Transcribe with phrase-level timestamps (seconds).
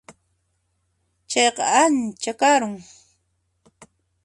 [1.31, 2.75] Chayqa ancha karun.